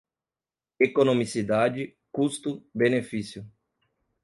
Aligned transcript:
economicidade, 0.79 1.95
custo, 2.11 2.65
benefício 2.73 3.47